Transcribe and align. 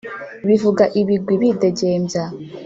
bivuga 0.47 0.83
ibigwi 0.99 1.35
bidegembya 1.41 2.23